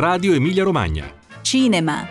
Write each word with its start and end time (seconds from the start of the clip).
Radio 0.00 0.32
Emilia 0.32 0.64
Romagna. 0.64 1.14
Cinema. 1.42 2.08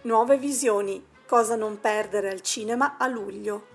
Nuove 0.00 0.38
visioni. 0.38 1.04
Cosa 1.26 1.56
non 1.56 1.78
perdere 1.78 2.30
al 2.30 2.40
cinema 2.40 2.96
a 2.96 3.06
luglio. 3.06 3.66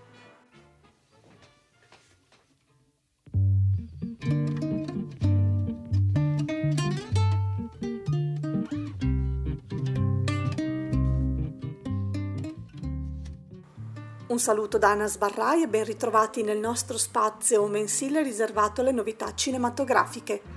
Un 14.26 14.40
saluto 14.40 14.80
da 14.80 14.90
Anna 14.90 15.06
Sbarrai 15.06 15.62
e 15.62 15.68
ben 15.68 15.84
ritrovati 15.84 16.42
nel 16.42 16.58
nostro 16.58 16.98
spazio 16.98 17.68
mensile 17.68 18.24
riservato 18.24 18.82
alle 18.82 18.92
novità 18.92 19.36
cinematografiche. 19.36 20.57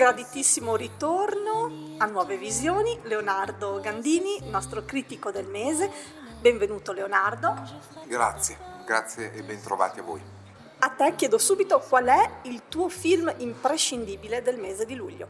Graditissimo 0.00 0.76
ritorno 0.76 1.96
a 1.98 2.06
Nuove 2.06 2.38
Visioni, 2.38 2.98
Leonardo 3.02 3.80
Gandini, 3.80 4.48
nostro 4.48 4.82
critico 4.86 5.30
del 5.30 5.46
mese. 5.46 5.90
Benvenuto 6.40 6.92
Leonardo. 6.92 7.54
Grazie, 8.06 8.56
grazie 8.86 9.30
e 9.34 9.42
bentrovati 9.42 9.98
a 9.98 10.02
voi. 10.02 10.22
A 10.78 10.88
te 10.88 11.14
chiedo 11.16 11.36
subito 11.36 11.80
qual 11.80 12.06
è 12.06 12.30
il 12.44 12.62
tuo 12.68 12.88
film 12.88 13.30
imprescindibile 13.36 14.40
del 14.40 14.56
mese 14.56 14.86
di 14.86 14.94
luglio. 14.94 15.28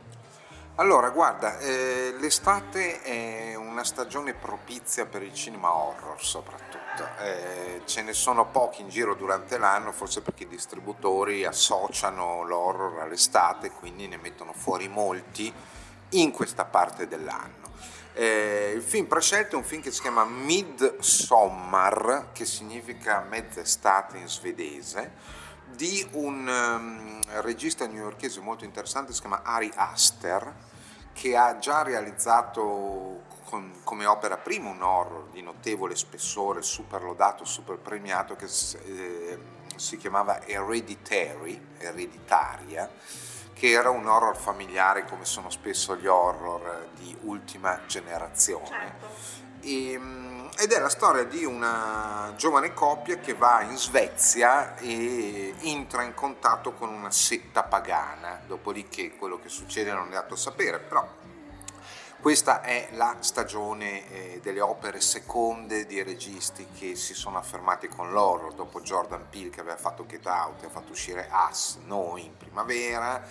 Allora, 0.80 1.10
guarda, 1.10 1.58
eh, 1.58 2.14
l'estate 2.20 3.02
è 3.02 3.54
una 3.54 3.84
stagione 3.84 4.32
propizia 4.32 5.04
per 5.04 5.22
il 5.22 5.34
cinema 5.34 5.74
horror 5.74 6.24
soprattutto. 6.24 7.06
Eh, 7.18 7.82
ce 7.84 8.00
ne 8.00 8.14
sono 8.14 8.46
pochi 8.46 8.80
in 8.80 8.88
giro 8.88 9.14
durante 9.14 9.58
l'anno, 9.58 9.92
forse 9.92 10.22
perché 10.22 10.44
i 10.44 10.48
distributori 10.48 11.44
associano 11.44 12.44
l'horror 12.44 13.00
all'estate, 13.00 13.72
quindi 13.72 14.08
ne 14.08 14.16
mettono 14.16 14.54
fuori 14.54 14.88
molti 14.88 15.52
in 16.12 16.30
questa 16.30 16.64
parte 16.64 17.06
dell'anno. 17.06 17.72
Eh, 18.14 18.72
il 18.74 18.82
film 18.82 19.04
prescelto 19.04 19.56
è 19.56 19.58
un 19.58 19.64
film 19.64 19.82
che 19.82 19.90
si 19.90 20.00
chiama 20.00 20.24
Midsommar, 20.24 22.28
che 22.32 22.46
significa 22.46 23.22
mezz'estate 23.28 24.16
in 24.16 24.28
svedese 24.28 25.12
di 25.74 26.08
un 26.12 26.48
um, 26.48 27.20
regista 27.42 27.86
newyorchese 27.86 28.40
molto 28.40 28.64
interessante, 28.64 29.12
si 29.12 29.20
chiama 29.20 29.42
Ari 29.44 29.70
Aster, 29.74 30.68
che 31.12 31.36
ha 31.36 31.58
già 31.58 31.82
realizzato 31.82 33.22
con, 33.44 33.80
come 33.82 34.06
opera 34.06 34.36
prima 34.36 34.70
un 34.70 34.82
horror 34.82 35.28
di 35.30 35.42
notevole 35.42 35.96
spessore, 35.96 36.62
super 36.62 37.02
lodato, 37.02 37.44
super 37.44 37.76
premiato, 37.78 38.36
che 38.36 38.46
eh, 38.46 39.38
si 39.76 39.96
chiamava 39.96 40.46
Hereditary, 40.46 41.60
Ereditaria, 41.78 42.88
che 43.60 43.72
era 43.72 43.90
un 43.90 44.06
horror 44.06 44.38
familiare 44.38 45.04
come 45.04 45.26
sono 45.26 45.50
spesso 45.50 45.94
gli 45.94 46.06
horror 46.06 46.88
di 46.94 47.14
ultima 47.24 47.80
generazione. 47.86 48.66
Certo. 48.66 49.06
E, 49.60 49.92
ehm, 49.92 50.48
ed 50.58 50.72
è 50.72 50.78
la 50.78 50.88
storia 50.88 51.24
di 51.24 51.44
una 51.44 52.32
giovane 52.38 52.72
coppia 52.72 53.18
che 53.18 53.34
va 53.34 53.60
in 53.60 53.76
Svezia 53.76 54.78
e 54.78 55.54
entra 55.60 56.04
in 56.04 56.14
contatto 56.14 56.72
con 56.72 56.88
una 56.88 57.10
setta 57.10 57.62
pagana, 57.62 58.40
dopodiché 58.46 59.14
quello 59.16 59.38
che 59.38 59.50
succede 59.50 59.92
non 59.92 60.08
è 60.08 60.12
dato 60.12 60.32
a 60.32 60.38
sapere, 60.38 60.78
però 60.78 61.06
questa 62.20 62.60
è 62.60 62.88
la 62.92 63.16
stagione 63.20 64.10
eh, 64.10 64.40
delle 64.42 64.60
opere 64.60 65.00
seconde 65.00 65.86
di 65.86 66.02
registi 66.02 66.66
che 66.66 66.94
si 66.94 67.14
sono 67.14 67.38
affermati 67.38 67.88
con 67.88 68.12
l'horror, 68.12 68.52
dopo 68.52 68.82
Jordan 68.82 69.26
Peele 69.30 69.48
che 69.48 69.60
aveva 69.60 69.78
fatto 69.78 70.04
Get 70.04 70.26
Out 70.26 70.62
e 70.62 70.66
ha 70.66 70.68
fatto 70.70 70.92
uscire 70.92 71.30
Us, 71.48 71.78
Noi 71.86 72.26
in 72.26 72.36
primavera, 72.36 73.22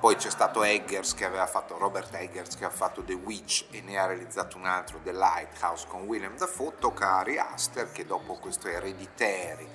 poi 0.00 0.16
c'è 0.16 0.30
stato 0.30 0.62
Eggers 0.62 1.12
che 1.12 1.26
aveva 1.26 1.46
fatto, 1.46 1.76
Robert 1.76 2.14
Eggers 2.14 2.56
che 2.56 2.64
ha 2.64 2.70
fatto 2.70 3.02
The 3.02 3.12
Witch 3.12 3.66
e 3.70 3.82
ne 3.82 3.98
ha 3.98 4.06
realizzato 4.06 4.56
un 4.56 4.64
altro, 4.64 4.98
The 5.02 5.12
Lighthouse 5.12 5.86
con 5.86 6.04
William 6.04 6.36
Dafoe, 6.36 6.72
tocca 6.78 7.18
a 7.18 7.24
Aster 7.52 7.92
che 7.92 8.06
dopo 8.06 8.36
questo 8.36 8.68
Hereditary, 8.68 9.68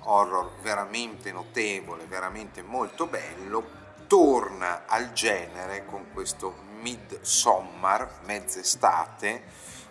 horror 0.00 0.52
veramente 0.60 1.32
notevole, 1.32 2.04
veramente 2.04 2.60
molto 2.60 3.06
bello, 3.06 3.86
torna 4.06 4.82
al 4.86 5.12
genere 5.12 5.86
con 5.86 6.12
questo 6.12 6.66
Midsommar, 6.80 8.20
mezz'estate, 8.24 9.42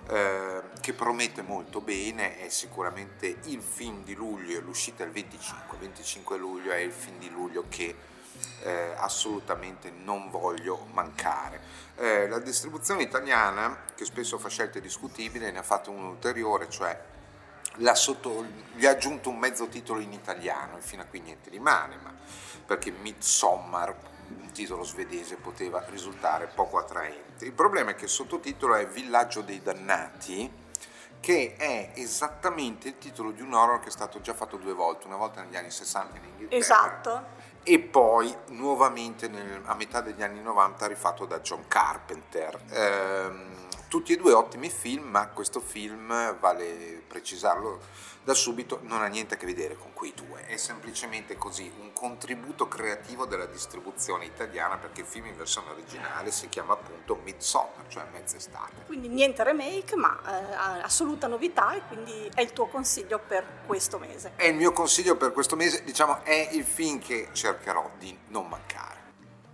eh, 0.10 0.62
che 0.80 0.94
promette 0.94 1.42
molto 1.42 1.82
bene, 1.82 2.38
è 2.38 2.50
sicuramente 2.50 3.40
il 3.46 3.62
film 3.62 4.04
di 4.04 4.16
luglio, 4.16 4.60
l'uscita 4.62 5.04
il 5.04 5.12
25, 5.12 5.78
25 5.78 6.38
luglio 6.38 6.72
è 6.72 6.78
il 6.78 6.92
film 6.92 7.18
di 7.20 7.30
luglio 7.30 7.66
che 7.68 7.96
eh, 8.62 8.94
assolutamente 8.98 9.92
non 9.92 10.30
voglio 10.30 10.88
mancare. 10.94 11.60
Eh, 11.96 12.28
la 12.28 12.40
distribuzione 12.40 13.04
italiana, 13.04 13.84
che 13.96 14.06
spesso 14.06 14.38
fa 14.38 14.50
scelte 14.50 14.80
discutibili, 14.82 15.52
ne 15.52 15.60
ha 15.60 15.64
fatto 15.64 15.92
un 15.92 16.06
ulteriore, 16.06 16.70
cioè 16.70 17.00
sotto, 17.94 18.46
gli 18.74 18.86
ha 18.86 18.92
aggiunto 18.92 19.30
un 19.30 19.38
mezzo 19.38 19.68
titolo 19.68 20.00
in 20.00 20.14
italiano 20.14 20.78
e 20.78 20.82
fino 20.82 21.02
a 21.02 21.06
qui 21.06 21.20
niente 21.20 21.50
rimane, 21.50 21.98
ma 22.02 22.14
perché 22.66 22.92
Midsommar 22.92 23.96
un 24.30 24.52
titolo 24.52 24.84
svedese 24.84 25.36
poteva 25.36 25.84
risultare 25.90 26.48
poco 26.54 26.78
attraente. 26.78 27.46
Il 27.46 27.54
problema 27.54 27.92
è 27.92 27.96
che 27.96 28.06
il 28.06 28.10
sottotitolo 28.10 28.76
è 28.76 28.88
Villaggio 28.88 29.42
dei 29.42 29.62
Dannati, 29.62 30.52
che 31.20 31.56
è 31.58 31.92
esattamente 31.96 32.90
il 32.90 32.98
titolo 32.98 33.32
di 33.32 33.42
un 33.42 33.54
horror 33.54 33.80
che 33.80 33.88
è 33.88 33.92
stato 33.92 34.22
già 34.22 34.34
fatto 34.34 34.58
due 34.58 34.74
volte, 34.74 35.08
una 35.08 35.18
volta 35.18 35.42
negli 35.42 35.56
anni 35.56 35.72
60 35.72 36.18
in 36.18 36.24
Inghilterra 36.24 36.56
Esatto. 36.58 37.26
e 37.64 37.80
poi 37.80 38.36
nuovamente 38.50 39.28
nel, 39.28 39.62
a 39.66 39.74
metà 39.76 40.02
degli 40.02 40.22
anni 40.24 40.42
90 40.42 40.86
rifatto 40.88 41.26
da 41.26 41.40
John 41.40 41.68
Carpenter. 41.68 42.60
Ehm, 42.70 43.66
tutti 43.88 44.14
e 44.14 44.18
due 44.18 44.34
ottimi 44.34 44.70
film, 44.70 45.06
ma 45.06 45.28
questo 45.28 45.60
film, 45.60 46.38
vale 46.40 47.02
precisarlo 47.08 47.80
da 48.28 48.34
subito, 48.34 48.80
non 48.84 49.02
ha 49.02 49.08
niente 49.08 49.36
a 49.36 49.38
che 49.38 49.46
vedere 49.46 49.78
con 49.78 49.94
quei 49.94 50.14
due, 50.14 50.46
è 50.48 50.58
semplicemente 50.58 51.38
così 51.38 51.72
un 51.80 51.94
contributo 51.94 52.68
creativo 52.68 53.26
della 53.26 53.46
distribuzione 53.46 54.26
italiana 54.26 54.76
perché 54.76 55.00
il 55.00 55.08
film 55.08 55.28
in 55.28 55.38
versione 55.38 55.70
originale 55.70 56.30
si 56.32 56.50
chiama 56.50 56.74
appunto 56.74 57.16
Midsommar, 57.24 57.86
cioè 57.88 58.06
mezz'estate. 58.12 58.84
Quindi 58.86 59.08
niente 59.08 59.46
remake, 59.46 59.96
ma 59.96 60.20
eh, 60.26 60.82
assoluta 60.84 61.28
novità 61.28 61.74
e 61.74 61.82
quindi 61.88 62.30
è 62.34 62.42
il 62.42 62.52
tuo 62.52 62.68
consiglio 62.68 63.18
per 63.26 63.46
questo 63.66 63.98
mese. 63.98 64.34
È 64.36 64.46
il 64.46 64.56
mio 64.56 64.74
consiglio 64.74 65.16
per 65.16 65.32
questo 65.32 65.56
mese, 65.56 65.86
diciamo, 65.86 66.26
è 66.26 66.50
il 66.52 66.66
film 66.66 67.00
che 67.00 67.30
cercherò 67.32 67.92
di 67.98 68.18
non 68.28 68.50
mancare. 68.50 68.96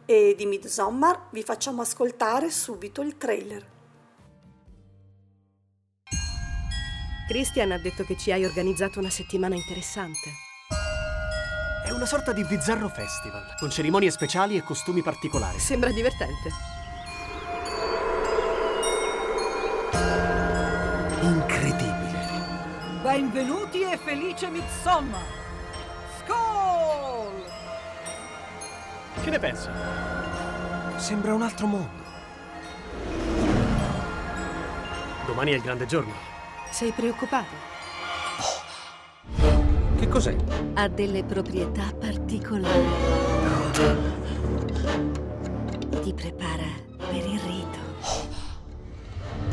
E 0.05 0.33
di 0.35 0.47
Midsommar 0.47 1.27
vi 1.29 1.43
facciamo 1.43 1.83
ascoltare 1.83 2.49
subito 2.49 3.01
il 3.01 3.17
trailer. 3.17 3.69
Christian 7.33 7.71
ha 7.71 7.79
detto 7.79 8.03
che 8.03 8.15
ci 8.15 8.31
hai 8.31 8.45
organizzato 8.45 8.99
una 8.99 9.09
settimana 9.09 9.55
interessante. 9.55 10.31
È 11.83 11.89
una 11.89 12.05
sorta 12.05 12.31
di 12.31 12.43
bizzarro 12.43 12.87
festival, 12.89 13.55
con 13.57 13.71
cerimonie 13.71 14.11
speciali 14.11 14.55
e 14.55 14.61
costumi 14.61 15.01
particolari. 15.01 15.57
Sembra 15.57 15.89
divertente. 15.89 16.49
Incredibile. 21.21 23.01
Benvenuti 23.01 23.81
e 23.81 23.97
felice 23.97 24.49
Midsommar! 24.51 25.25
Skål! 26.19 27.43
Che 29.23 29.29
ne 29.31 29.39
pensi? 29.39 29.69
Sembra 30.97 31.33
un 31.33 31.41
altro 31.41 31.65
mondo. 31.65 32.03
Domani 35.25 35.51
è 35.53 35.55
il 35.55 35.61
grande 35.61 35.87
giorno. 35.87 36.32
Sei 36.73 36.91
preoccupato? 36.91 37.53
Che 39.99 40.07
cos'è? 40.07 40.35
Ha 40.73 40.87
delle 40.87 41.23
proprietà 41.23 41.93
particolari. 41.93 42.87
Ti 46.01 46.13
prepara 46.15 46.65
per 46.97 47.25
il 47.27 47.39
rito. 47.41 47.77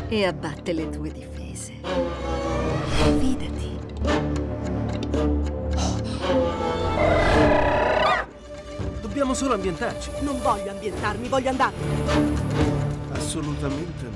E 0.07 0.25
abbatte 0.25 0.73
le 0.73 0.89
tue 0.89 1.11
difese. 1.11 1.73
Fidati. 3.19 3.79
Dobbiamo 8.99 9.35
solo 9.35 9.53
ambientarci. 9.53 10.09
Non 10.21 10.41
voglio 10.41 10.71
ambientarmi, 10.71 11.27
voglio 11.27 11.49
andare. 11.49 11.75
Assolutamente 13.11 14.10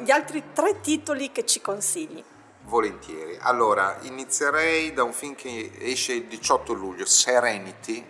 gli 0.00 0.10
altri 0.10 0.42
tre 0.52 0.80
titoli 0.80 1.30
che 1.30 1.44
ci 1.44 1.60
consigli. 1.60 2.24
Volentieri. 2.62 3.36
Allora, 3.40 3.98
inizierei 4.02 4.92
da 4.92 5.02
un 5.02 5.12
film 5.12 5.34
che 5.34 5.72
esce 5.78 6.12
il 6.14 6.24
18 6.24 6.72
luglio, 6.72 7.04
Serenity, 7.04 8.04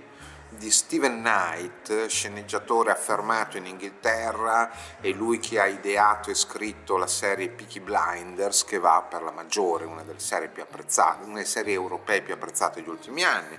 di 0.51 0.71
Steven 0.71 1.21
Knight, 1.21 2.07
sceneggiatore 2.07 2.91
affermato 2.91 3.57
in 3.57 3.67
Inghilterra, 3.67 4.71
è 5.01 5.09
lui 5.11 5.39
che 5.39 5.59
ha 5.59 5.67
ideato 5.67 6.31
e 6.31 6.35
scritto 6.35 6.97
la 6.97 7.07
serie 7.07 7.49
Peaky 7.49 7.81
Blinders, 7.81 8.65
che 8.65 8.79
va 8.79 9.05
per 9.09 9.23
la 9.23 9.31
maggiore, 9.31 9.85
una 9.85 10.03
delle 10.03 10.19
serie 10.19 10.49
più 10.49 10.63
apprezzate, 10.63 11.25
una 11.25 11.35
delle 11.35 11.47
serie 11.47 11.75
europee 11.75 12.23
più 12.23 12.35
apprezzate 12.35 12.81
degli 12.81 12.91
ultimi 12.91 13.25
anni. 13.25 13.57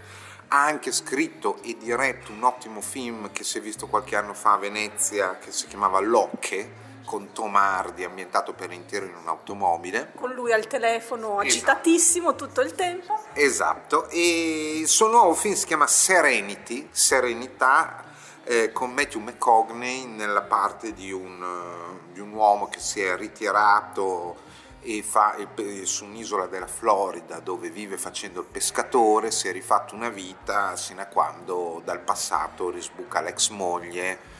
Ha 0.49 0.65
anche 0.65 0.91
scritto 0.91 1.61
e 1.63 1.77
diretto 1.77 2.31
un 2.31 2.43
ottimo 2.43 2.81
film 2.81 3.31
che 3.31 3.43
si 3.43 3.57
è 3.57 3.61
visto 3.61 3.87
qualche 3.87 4.15
anno 4.15 4.33
fa 4.33 4.53
a 4.53 4.57
Venezia, 4.57 5.37
che 5.37 5.51
si 5.51 5.67
chiamava 5.67 5.99
Locche, 5.99 6.89
con 7.05 7.31
Tom 7.31 7.55
Hardy 7.55 8.03
ambientato 8.03 8.53
per 8.53 8.71
intero 8.71 9.05
in 9.05 9.15
un'automobile. 9.15 10.11
Con 10.15 10.31
lui 10.31 10.53
al 10.53 10.67
telefono 10.67 11.39
agitatissimo 11.39 12.29
esatto. 12.29 12.45
tutto 12.45 12.61
il 12.61 12.73
tempo. 12.73 13.19
Esatto, 13.33 14.09
e 14.09 14.77
il 14.79 14.87
suo 14.87 15.07
nuovo 15.07 15.33
film 15.33 15.55
si 15.55 15.65
chiama 15.65 15.87
Serenity, 15.87 16.87
Serenità, 16.91 18.05
eh, 18.43 18.71
con 18.71 18.91
Matthew 18.91 19.21
McCogney 19.21 20.05
nella 20.05 20.41
parte 20.41 20.93
di 20.93 21.11
un, 21.11 21.41
uh, 21.41 22.11
di 22.11 22.19
un 22.19 22.33
uomo 22.33 22.67
che 22.69 22.79
si 22.79 23.01
è 23.01 23.15
ritirato 23.15 24.49
e 24.81 25.03
fa 25.03 25.35
su 25.83 26.05
un'isola 26.05 26.47
della 26.47 26.67
Florida 26.67 27.39
dove 27.39 27.69
vive 27.69 27.97
facendo 27.97 28.39
il 28.39 28.47
pescatore, 28.47 29.29
si 29.29 29.47
è 29.47 29.51
rifatto 29.51 29.93
una 29.93 30.09
vita 30.09 30.75
sino 30.75 31.01
a 31.01 31.05
quando 31.05 31.81
dal 31.85 31.99
passato 31.99 32.71
risbuca 32.71 33.21
l'ex 33.21 33.49
moglie 33.49 34.30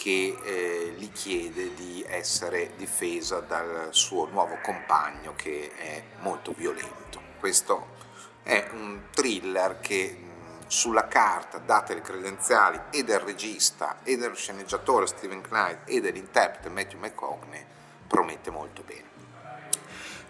che 0.00 0.34
eh, 0.42 0.94
gli 0.96 1.12
chiede 1.12 1.74
di 1.74 2.02
essere 2.08 2.72
difesa 2.76 3.40
dal 3.40 3.88
suo 3.90 4.26
nuovo 4.30 4.56
compagno 4.62 5.34
che 5.36 5.70
è 5.76 6.02
molto 6.20 6.54
violento. 6.56 7.20
Questo 7.38 7.88
è 8.42 8.70
un 8.72 9.02
thriller 9.10 9.78
che 9.80 10.24
sulla 10.68 11.06
carta, 11.06 11.58
date 11.58 11.92
le 11.92 12.00
credenziali 12.00 12.80
e 12.90 13.04
del 13.04 13.18
regista 13.18 13.98
e 14.02 14.16
dello 14.16 14.34
sceneggiatore 14.34 15.06
Steven 15.06 15.42
Knight 15.42 15.80
e 15.84 16.00
dell'interprete 16.00 16.70
Matthew 16.70 16.98
McCogney, 16.98 17.62
promette 18.06 18.50
molto 18.50 18.82
bene. 18.82 19.08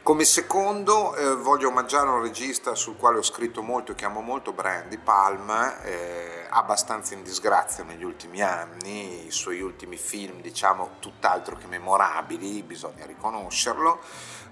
Come 0.03 0.25
secondo 0.25 1.15
eh, 1.15 1.37
voglio 1.37 1.69
omaggiare 1.69 2.09
un 2.09 2.23
regista 2.23 2.75
sul 2.75 2.97
quale 2.97 3.19
ho 3.19 3.23
scritto 3.23 3.63
molto 3.63 3.93
e 3.93 3.95
che 3.95 4.07
amo 4.07 4.21
molto, 4.21 4.53
Brian 4.53 4.89
Di 4.89 4.99
Palma, 4.99 5.81
eh, 5.83 6.20
abbastanza 6.51 7.15
in 7.15 7.23
disgrazia 7.23 7.85
negli 7.85 8.05
ultimi 8.05 8.43
anni, 8.43 9.27
i 9.27 9.31
suoi 9.31 9.61
ultimi 9.61 9.97
film 9.97 10.41
diciamo 10.41 10.97
tutt'altro 10.99 11.57
che 11.57 11.67
memorabili, 11.67 12.63
bisogna 12.63 13.07
riconoscerlo. 13.07 14.01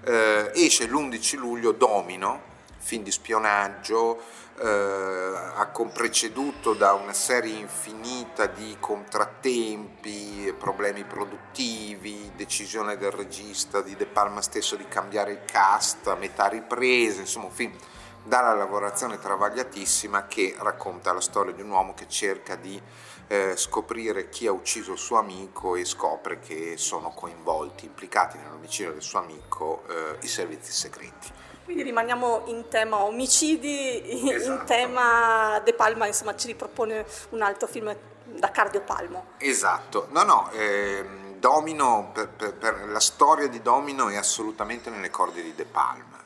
Eh, 0.05 0.51
esce 0.55 0.87
l'11 0.87 1.37
luglio 1.37 1.71
Domino, 1.71 2.41
film 2.77 3.03
di 3.03 3.11
spionaggio, 3.11 4.21
eh, 4.61 5.29
preceduto 5.93 6.73
da 6.73 6.93
una 6.93 7.13
serie 7.13 7.57
infinita 7.57 8.45
di 8.45 8.77
contrattempi, 8.79 10.53
problemi 10.57 11.03
produttivi, 11.03 12.31
decisione 12.35 12.97
del 12.97 13.11
regista 13.11 13.81
di 13.81 13.95
De 13.95 14.05
Palma 14.05 14.41
stesso 14.41 14.75
di 14.75 14.87
cambiare 14.87 15.31
il 15.31 15.41
cast 15.45 16.07
a 16.07 16.15
metà 16.15 16.47
riprese, 16.47 17.21
insomma 17.21 17.45
un 17.45 17.51
film 17.51 17.73
dalla 18.23 18.53
lavorazione 18.53 19.17
travagliatissima 19.17 20.27
che 20.27 20.55
racconta 20.59 21.13
la 21.13 21.21
storia 21.21 21.53
di 21.53 21.61
un 21.61 21.69
uomo 21.69 21.93
che 21.93 22.07
cerca 22.07 22.55
di 22.55 22.81
eh, 23.27 23.55
scoprire 23.55 24.29
chi 24.29 24.47
ha 24.47 24.51
ucciso 24.51 24.93
il 24.93 24.97
suo 24.97 25.17
amico 25.17 25.75
e 25.75 25.85
scopre 25.85 26.39
che 26.39 26.77
sono 26.77 27.11
coinvolti, 27.11 27.85
implicati 27.85 28.37
nell'omicidio 28.37 28.93
del 28.93 29.01
suo 29.01 29.19
amico 29.19 29.83
eh, 29.87 30.17
i 30.21 30.27
servizi 30.27 30.71
segreti. 30.71 31.31
Quindi 31.63 31.83
rimaniamo 31.83 32.45
in 32.47 32.67
tema 32.67 33.03
omicidi, 33.03 34.31
esatto. 34.33 34.51
in 34.51 34.65
tema 34.65 35.61
De 35.63 35.73
Palma, 35.73 36.07
insomma 36.07 36.35
ci 36.35 36.47
ripropone 36.47 37.05
un 37.29 37.43
altro 37.43 37.67
film 37.67 37.95
da 38.25 38.49
Cardio 38.49 38.81
Palmo. 38.81 39.25
Esatto, 39.37 40.07
no 40.09 40.23
no, 40.23 40.49
eh, 40.51 41.05
Domino, 41.37 42.09
per, 42.11 42.29
per, 42.29 42.55
per, 42.55 42.87
la 42.87 42.99
storia 42.99 43.47
di 43.47 43.61
Domino 43.61 44.09
è 44.09 44.17
assolutamente 44.17 44.89
nelle 44.89 45.11
corde 45.11 45.43
di 45.43 45.53
De 45.53 45.65
Palma. 45.65 46.17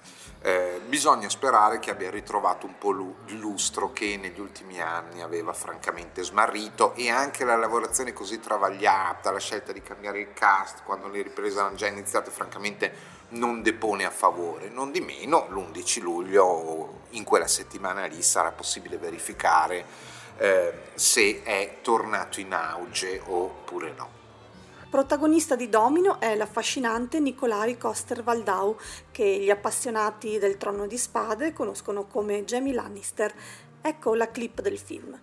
Eh, 0.45 0.81
bisogna 0.87 1.29
sperare 1.29 1.79
che 1.79 1.89
abbia 1.89 2.09
ritrovato 2.09 2.65
un 2.65 2.77
po' 2.77 2.91
il 3.27 3.37
lustro 3.39 3.93
che 3.93 4.17
negli 4.17 4.41
ultimi 4.41 4.81
anni 4.81 5.21
aveva 5.21 5.53
francamente 5.53 6.21
smarrito 6.21 6.93
e 6.95 7.09
anche 7.09 7.45
la 7.45 7.55
lavorazione 7.55 8.11
così 8.11 8.41
travagliata, 8.41 9.31
la 9.31 9.39
scelta 9.39 9.71
di 9.71 9.81
cambiare 9.81 10.19
il 10.19 10.33
cast 10.33 10.83
quando 10.83 11.07
le 11.07 11.21
riprese 11.21 11.59
erano 11.59 11.75
già 11.75 11.87
iniziate, 11.87 12.29
francamente 12.29 12.93
non 13.29 13.61
depone 13.61 14.03
a 14.03 14.09
favore. 14.09 14.67
Non 14.67 14.91
di 14.91 14.99
meno, 14.99 15.47
l'11 15.49 16.01
luglio, 16.01 17.03
in 17.11 17.23
quella 17.23 17.47
settimana 17.47 18.05
lì, 18.05 18.21
sarà 18.21 18.51
possibile 18.51 18.97
verificare 18.97 19.85
eh, 20.35 20.73
se 20.93 21.41
è 21.43 21.77
tornato 21.81 22.41
in 22.41 22.53
auge 22.53 23.21
oppure 23.25 23.93
no. 23.95 24.22
Protagonista 24.93 25.55
di 25.55 25.69
Domino 25.69 26.19
è 26.19 26.35
l'affascinante 26.35 27.19
Nicolai 27.19 27.79
Coster-Waldau, 27.79 28.77
che 29.09 29.39
gli 29.39 29.49
appassionati 29.49 30.37
del 30.37 30.57
Trono 30.57 30.85
di 30.85 30.99
Spade 30.99 31.51
conoscono 31.51 32.05
come 32.05 32.43
Jamie 32.43 32.73
Lannister. 32.73 33.33
Ecco 33.81 34.13
la 34.13 34.29
clip 34.29 34.61
del 34.61 34.77
film. 34.77 35.19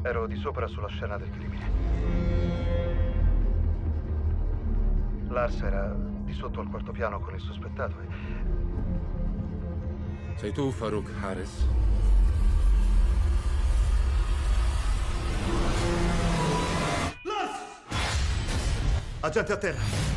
Ero 0.00 0.26
di 0.26 0.36
sopra 0.36 0.66
sulla 0.66 0.88
scena 0.88 1.18
del 1.18 1.28
crimine. 1.28 1.70
Lars 5.28 5.60
era 5.60 6.17
di 6.28 6.34
sotto 6.34 6.60
al 6.60 6.68
quarto 6.68 6.92
piano 6.92 7.18
con 7.20 7.34
il 7.34 7.40
sospettato 7.40 7.98
e... 8.00 8.06
Sei 10.36 10.52
tu, 10.52 10.70
Farouk 10.70 11.10
Harris? 11.22 11.66
Agente 19.20 19.52
a 19.52 19.56
terra! 19.56 20.16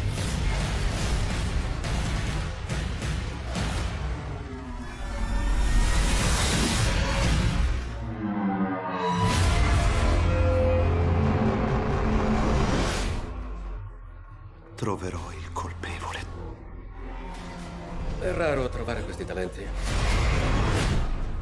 troverò 14.75 15.31
il. 15.31 15.50
È 18.21 18.31
raro 18.33 18.69
trovare 18.69 19.01
questi 19.01 19.25
talenti. 19.25 19.65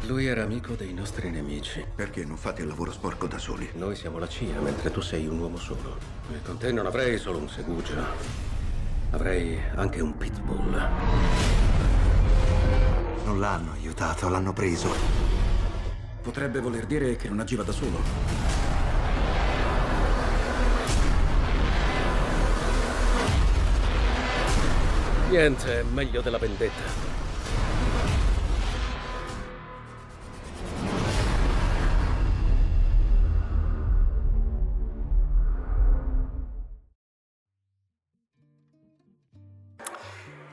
Lui 0.03 0.27
era 0.27 0.43
amico 0.43 0.75
dei 0.75 0.93
nostri 0.93 1.29
nemici. 1.29 1.83
Perché 1.93 2.23
non 2.23 2.37
fate 2.37 2.61
il 2.61 2.69
lavoro 2.69 2.93
sporco 2.93 3.27
da 3.27 3.37
soli? 3.37 3.69
Noi 3.73 3.97
siamo 3.97 4.17
la 4.17 4.29
CIA, 4.29 4.61
mentre 4.61 4.89
tu 4.89 5.01
sei 5.01 5.27
un 5.27 5.39
uomo 5.39 5.57
solo. 5.57 5.97
E 6.31 6.41
con 6.41 6.57
te 6.57 6.71
non 6.71 6.85
avrei 6.85 7.17
solo 7.17 7.39
un 7.39 7.49
segugio. 7.49 8.01
Avrei 9.09 9.59
anche 9.75 9.99
un 9.99 10.15
pitbull. 10.15 10.89
Non 13.25 13.41
l'hanno 13.41 13.73
aiutato, 13.73 14.29
l'hanno 14.29 14.53
preso. 14.53 14.89
Potrebbe 16.21 16.61
voler 16.61 16.85
dire 16.85 17.17
che 17.17 17.27
non 17.27 17.41
agiva 17.41 17.63
da 17.63 17.73
solo. 17.73 18.68
Niente 25.29 25.81
è 25.81 25.83
meglio 25.83 26.21
della 26.21 26.39
vendetta. 26.39 27.07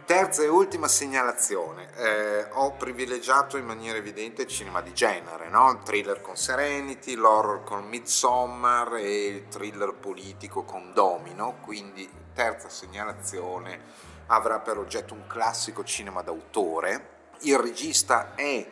Terza 0.05 0.43
e 0.43 0.49
ultima 0.49 0.89
segnalazione, 0.89 1.91
eh, 1.97 2.47
ho 2.53 2.73
privilegiato 2.73 3.57
in 3.57 3.65
maniera 3.65 3.97
evidente 3.97 4.43
il 4.43 4.49
cinema 4.49 4.83
di 4.83 4.93
genere, 4.93 5.49
no? 5.49 5.71
il 5.71 5.79
thriller 5.85 6.21
con 6.21 6.37
Serenity, 6.37 7.15
l'horror 7.15 7.65
con 7.65 7.87
Midsommar 7.87 8.97
e 8.97 9.27
il 9.27 9.49
thriller 9.49 9.95
politico 9.95 10.65
con 10.65 10.93
Domino, 10.93 11.57
quindi 11.63 12.09
terza 12.35 12.69
segnalazione 12.69 14.16
avrà 14.27 14.61
per 14.61 14.79
oggetto 14.79 15.15
un 15.15 15.27
classico 15.27 15.85
cinema 15.85 16.23
d'autore. 16.23 17.15
Il 17.41 17.59
regista 17.59 18.35
è 18.35 18.71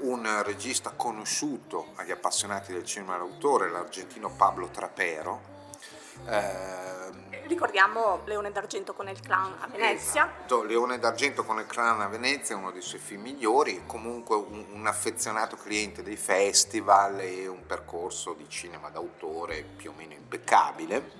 un 0.00 0.42
regista 0.44 0.90
conosciuto 0.90 1.92
agli 1.96 2.10
appassionati 2.10 2.72
del 2.72 2.84
cinema 2.84 3.16
d'autore, 3.16 3.70
l'argentino 3.70 4.30
Pablo 4.30 4.68
Trapero. 4.68 5.56
Eh, 6.26 7.46
Ricordiamo 7.46 8.20
Leone 8.26 8.52
d'Argento 8.52 8.92
con 8.92 9.08
il 9.08 9.18
clan 9.20 9.54
a 9.60 9.68
Venezia. 9.68 10.26
Esatto, 10.26 10.62
Leone 10.62 10.98
d'Argento 10.98 11.44
con 11.44 11.58
il 11.58 11.66
clan 11.66 12.00
a 12.02 12.06
Venezia 12.06 12.54
è 12.54 12.58
uno 12.58 12.70
dei 12.70 12.82
suoi 12.82 13.00
film 13.00 13.22
migliori, 13.22 13.84
comunque 13.86 14.36
un, 14.36 14.66
un 14.70 14.86
affezionato 14.86 15.56
cliente 15.56 16.02
dei 16.02 16.16
festival 16.16 17.20
e 17.20 17.46
un 17.46 17.64
percorso 17.64 18.34
di 18.34 18.46
cinema 18.48 18.90
d'autore 18.90 19.62
più 19.62 19.90
o 19.90 19.94
meno 19.96 20.12
impeccabile. 20.12 21.10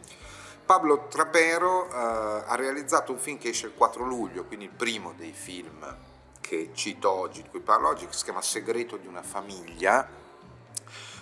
Pablo 0.69 1.07
Trapero 1.09 1.89
eh, 1.89 1.95
ha 2.47 2.55
realizzato 2.55 3.11
un 3.11 3.19
film 3.19 3.39
che 3.39 3.49
esce 3.49 3.69
il 3.69 3.73
4 3.75 4.05
luglio, 4.05 4.45
quindi 4.45 4.67
il 4.67 4.71
primo 4.71 5.15
dei 5.17 5.33
film 5.33 5.97
che 6.41 6.73
cito 6.75 7.11
oggi, 7.11 7.41
di 7.41 7.49
cui 7.49 7.61
parlo 7.61 7.89
oggi, 7.89 8.07
che 8.07 8.13
si 8.13 8.25
chiama 8.25 8.43
Segreto 8.43 8.99
di 8.99 9.07
una 9.07 9.23
famiglia, 9.23 10.07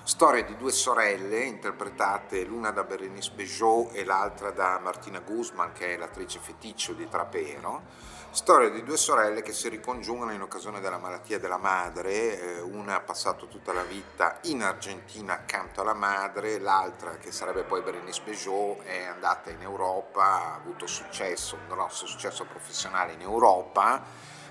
Storia 0.03 0.43
di 0.43 0.57
due 0.57 0.73
sorelle 0.73 1.45
interpretate 1.45 2.43
l'una 2.43 2.73
da 2.73 2.83
Berenice 2.83 3.31
Bejo 3.37 3.91
e 3.91 4.05
l'altra 4.05 4.51
da 4.51 4.81
Martina 4.83 5.21
Guzman, 5.21 5.71
che 5.73 5.95
è 5.95 5.97
l'attrice 5.97 6.41
feticcio 6.41 6.93
di 6.93 7.09
Trapero. 7.09 7.83
Storia 8.37 8.69
di 8.69 8.83
due 8.83 8.99
sorelle 8.99 9.41
che 9.41 9.55
si 9.55 9.71
ricongiungono 9.71 10.31
in 10.31 10.43
occasione 10.43 10.81
della 10.81 10.99
malattia 10.99 11.39
della 11.39 11.57
madre, 11.57 12.39
eh, 12.39 12.61
una 12.61 12.97
ha 12.97 13.01
passato 13.01 13.49
tutta 13.49 13.73
la 13.73 13.83
vita 13.83 14.41
in 14.43 14.63
Argentina 14.63 15.33
accanto 15.33 15.81
alla 15.81 15.95
madre, 15.95 16.59
l'altra 16.59 17.17
che 17.17 17.33
sarebbe 17.33 17.63
poi 17.63 17.81
Berenice 17.81 18.21
Bejo 18.23 18.83
è 18.83 19.05
andata 19.05 19.49
in 19.49 19.63
Europa, 19.63 20.23
ha 20.23 20.55
avuto 20.57 20.87
successo, 20.87 21.57
un 21.57 21.67
grosso 21.67 22.05
successo 22.05 22.45
professionale 22.45 23.15
in 23.15 23.23
Europa 23.23 24.05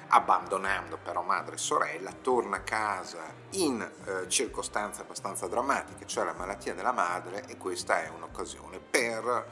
abbandonando 0.08 0.98
però 0.98 1.22
madre 1.22 1.54
e 1.54 1.60
sorella, 1.60 2.12
torna 2.12 2.58
a 2.58 2.62
casa 2.62 3.22
in 3.52 3.82
eh, 3.82 4.28
circostanze 4.28 5.02
abbastanza 5.02 5.46
drammatiche, 5.46 6.08
cioè 6.08 6.26
la 6.26 6.34
malattia 6.34 6.74
della 6.74 6.92
madre 6.92 7.46
e 7.48 7.56
questa 7.58 8.04
è 8.04 8.10
un'occasione 8.10 8.80
per 8.80 9.48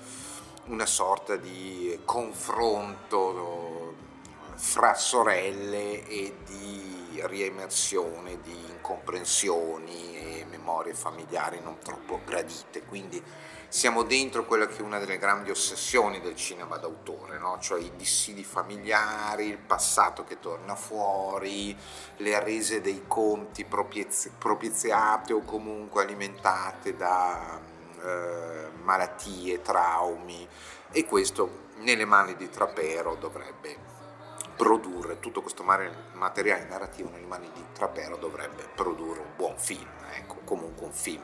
una 0.66 0.88
sorta 0.88 1.36
di 1.36 2.02
confronto 2.04 4.12
fra 4.56 4.94
sorelle 4.94 6.06
e 6.08 6.36
di 6.46 7.22
riemersione 7.26 8.42
di 8.42 8.56
incomprensioni 8.70 10.18
e 10.18 10.46
memorie 10.50 10.94
familiari 10.94 11.60
non 11.62 11.78
troppo 11.80 12.22
gradite, 12.26 12.84
quindi 12.84 13.22
siamo 13.68 14.04
dentro 14.04 14.46
quella 14.46 14.68
che 14.68 14.78
è 14.78 14.82
una 14.82 15.00
delle 15.00 15.18
grandi 15.18 15.50
ossessioni 15.50 16.22
del 16.22 16.36
cinema 16.36 16.78
d'autore, 16.78 17.40
no? 17.40 17.58
cioè 17.60 17.82
i 17.82 17.92
dissidi 17.96 18.44
familiari, 18.44 19.48
il 19.48 19.58
passato 19.58 20.24
che 20.24 20.40
torna 20.40 20.76
fuori, 20.76 21.76
le 22.18 22.40
rese 22.44 22.82
dei 22.82 23.06
conti 23.08 23.66
propizi- 23.66 24.32
propiziate 24.38 25.34
o 25.34 25.42
comunque 25.42 26.04
alimentate 26.04 26.96
da 26.96 27.60
eh, 28.04 28.68
malattie, 28.84 29.62
traumi 29.64 30.48
e 30.92 31.06
questo 31.06 31.62
nelle 31.78 32.06
mani 32.06 32.36
di 32.36 32.52
Trapero 32.52 33.16
dovrebbe 33.16 33.93
produrre 34.64 35.20
tutto 35.20 35.42
questo 35.42 35.62
materiale 35.62 36.66
narrativo 36.70 37.10
nelle 37.10 37.26
mani 37.26 37.50
di 37.54 37.62
Trapero 37.74 38.16
dovrebbe 38.16 38.66
produrre 38.74 39.20
un 39.20 39.36
buon 39.36 39.58
film, 39.58 39.90
ecco, 40.16 40.38
comunque 40.46 40.86
un 40.86 40.94
film 40.94 41.22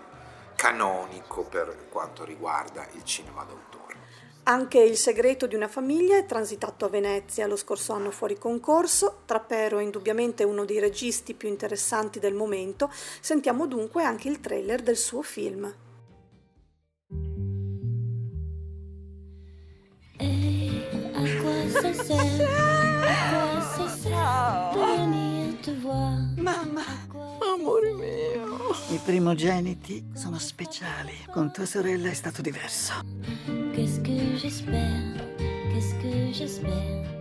canonico 0.56 1.44
per 1.44 1.88
quanto 1.88 2.26
riguarda 2.26 2.86
il 2.96 3.04
cinema 3.06 3.46
d'autore. 3.46 3.96
Anche 4.44 4.80
Il 4.80 4.98
segreto 4.98 5.48
di 5.48 5.56
una 5.56 5.70
famiglia 5.70 6.18
è 6.18 6.26
transitato 6.26 6.84
a 6.84 6.90
Venezia 6.90 7.48
lo 7.48 7.56
scorso 7.56 7.94
anno 7.94 8.12
fuori 8.12 8.38
concorso. 8.38 9.22
Trapero 9.26 9.78
è 9.78 9.84
indubbiamente 9.84 10.44
uno 10.44 10.66
dei 10.66 10.80
registi 10.80 11.34
più 11.34 11.48
interessanti 11.48 12.20
del 12.20 12.34
momento. 12.34 12.92
Sentiamo 13.22 13.68
dunque 13.68 14.04
anche 14.04 14.28
il 14.28 14.42
trailer 14.42 14.82
del 14.82 14.98
suo 14.98 15.22
film. 15.22 15.74
Et 20.22 22.74
Mamma, 26.36 26.84
amore 27.54 27.94
mio. 27.94 28.76
I 28.90 29.00
primogeniti 29.04 30.04
sono 30.14 30.38
speciali. 30.40 31.14
Con 31.32 31.52
tua 31.52 31.66
sorella 31.66 32.10
è 32.10 32.14
stato 32.14 32.42
diverso. 32.42 32.94
Qu'est-ce 33.74 34.02
que 34.02 34.36
j'espère 34.38 35.49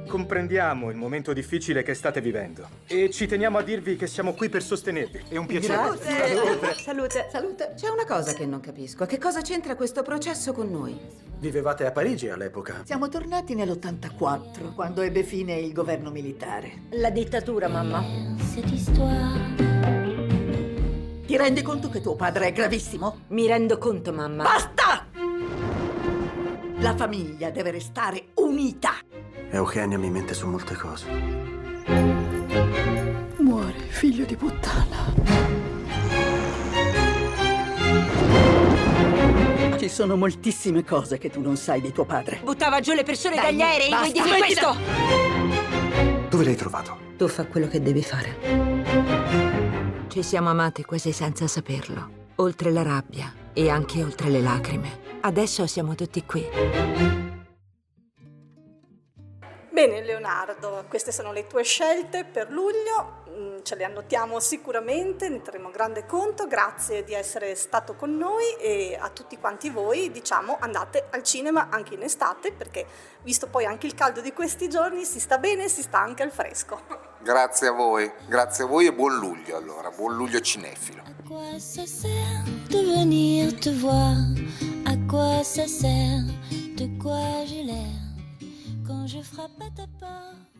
Comprendiamo 0.09 0.91
il 0.91 0.97
momento 0.97 1.33
difficile 1.33 1.83
che 1.83 1.95
state 1.95 2.21
vivendo 2.21 2.67
e 2.87 3.11
ci 3.11 3.27
teniamo 3.27 3.59
a 3.59 3.63
dirvi 3.63 3.95
che 3.97 4.07
siamo 4.07 4.33
qui 4.33 4.49
per 4.49 4.63
sostenervi. 4.63 5.25
È 5.29 5.37
un 5.37 5.47
piacere. 5.47 5.97
Salute. 5.99 6.75
Salute. 6.75 7.29
Salute. 7.31 7.73
C'è 7.77 7.89
una 7.89 8.07
cosa 8.07 8.33
che 8.33 8.47
non 8.47 8.61
capisco. 8.61 9.05
Che 9.05 9.19
cosa 9.19 9.43
c'entra 9.43 9.77
questo 9.77 10.03
processo 10.03 10.53
con 10.53 10.71
noi? 10.71 10.99
Vivevate 11.39 11.87
a 11.87 11.93
Parigi 11.93 12.31
all'epoca. 12.31 12.83
Siamo 12.85 13.09
tornati 13.09 13.55
nell'84, 13.55 14.75
quando 14.75 15.03
ebbe 15.03 15.23
fine 15.23 15.55
il 15.55 15.73
governo 15.73 16.11
militare. 16.11 16.85
La 16.93 17.11
dittatura, 17.11 17.69
mamma. 17.69 18.03
Ti 21.27 21.37
rendi 21.37 21.63
conto 21.63 21.91
che 21.91 22.01
tuo 22.01 22.17
padre 22.17 22.47
è 22.47 22.53
gravissimo? 22.53 23.25
Mi 23.29 23.47
rendo 23.47 23.77
conto, 23.79 24.13
mamma. 24.13 24.43
Basta! 24.43 25.07
La 26.81 26.95
famiglia 26.95 27.51
deve 27.51 27.73
restare 27.73 28.29
unita. 28.49 28.95
Eugenia 29.51 29.99
mi 29.99 30.11
mente 30.11 30.35
su 30.35 30.47
molte 30.47 30.75
cose. 30.75 31.07
Muore, 33.39 33.79
figlio 33.89 34.25
di 34.25 34.37
puttana. 34.37 35.17
Ci 39.79 39.89
sono 39.89 40.17
moltissime 40.17 40.85
cose 40.85 41.19
che 41.19 41.31
tu 41.31 41.41
non 41.41 41.57
sai 41.57 41.81
di 41.81 41.93
tuo 41.93 42.05
padre. 42.05 42.41
Buttava 42.43 42.81
giù 42.81 42.95
le 42.95 43.05
persone 43.05 43.37
Dai, 43.37 43.45
dagli 43.45 43.61
aerei. 43.61 43.89
Vuoi 43.89 44.13
basta, 44.13 44.23
dire 44.23 44.39
questo? 44.39 44.77
Dove 46.29 46.45
l'hai 46.45 46.57
trovato? 46.57 46.97
Tu 47.17 47.29
fa 47.29 47.47
quello 47.47 47.69
che 47.69 47.81
devi 47.81 48.03
fare. 48.03 50.07
Ci 50.09 50.23
siamo 50.23 50.51
amati 50.51 50.85
quasi 50.85 51.13
senza 51.13 51.47
saperlo. 51.47 52.17
Oltre 52.37 52.71
la 52.71 52.83
rabbia 52.83 53.33
e 53.53 53.71
anche 53.71 54.03
oltre 54.03 54.31
le 54.31 54.41
lacrime. 54.41 55.07
Adesso 55.21 55.67
siamo 55.67 55.95
tutti 55.95 56.25
qui. 56.25 57.28
Bene 59.79 60.03
Leonardo, 60.03 60.85
queste 60.89 61.13
sono 61.13 61.31
le 61.31 61.47
tue 61.47 61.63
scelte 61.63 62.25
per 62.25 62.51
luglio, 62.51 63.19
Mm, 63.39 63.59
ce 63.63 63.77
le 63.77 63.85
annotiamo 63.85 64.41
sicuramente, 64.41 65.29
ne 65.29 65.41
terremo 65.41 65.71
grande 65.71 66.07
conto, 66.07 66.49
grazie 66.49 67.05
di 67.05 67.15
essere 67.15 67.55
stato 67.55 67.95
con 67.95 68.17
noi 68.17 68.55
e 68.59 68.99
a 69.01 69.11
tutti 69.11 69.39
quanti 69.39 69.71
voi 69.71 70.11
diciamo 70.11 70.57
andate 70.59 71.07
al 71.11 71.23
cinema 71.23 71.69
anche 71.71 71.95
in 71.95 72.03
estate 72.03 72.51
perché 72.51 72.85
visto 73.23 73.47
poi 73.47 73.65
anche 73.65 73.87
il 73.87 73.95
caldo 73.95 74.21
di 74.21 74.33
questi 74.33 74.69
giorni 74.69 75.05
si 75.05 75.21
sta 75.21 75.39
bene 75.39 75.65
e 75.65 75.69
si 75.69 75.83
sta 75.83 76.01
anche 76.01 76.25
al 76.25 76.33
fresco. 76.33 76.81
Grazie 77.23 77.69
a 77.69 77.73
voi, 77.73 78.11
grazie 78.27 78.65
a 78.65 78.67
voi 78.67 78.87
e 78.87 78.93
buon 78.93 79.17
luglio 79.19 79.57
allora, 79.57 79.91
buon 79.91 80.17
luglio 80.17 80.41
cinefilo. 80.41 81.03
À 81.05 81.29
quoi 81.29 81.61
ça 81.61 81.87
sert 81.87 82.43
de 82.71 82.83
venir 82.83 83.55
te 83.61 83.71
voir 83.71 84.17
À 84.87 84.97
quoi 85.09 85.45
ça 85.45 85.67
sert 85.69 86.25
De 86.75 86.89
quoi 87.01 87.45
j'ai 87.45 87.63
l'air 87.63 88.08
Quand 88.89 89.07
je 89.07 89.21
frappe 89.21 89.61
à 89.61 89.69
ta 89.77 89.87
porte 90.01 90.58